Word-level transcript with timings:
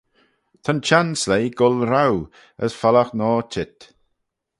Ta'n 0.63 0.79
çhenn 0.87 1.09
sleih 1.21 1.53
goll 1.59 1.79
roue, 1.91 2.23
as 2.63 2.73
feallagh 2.79 3.13
noa 3.17 3.41
çheet. 3.51 3.77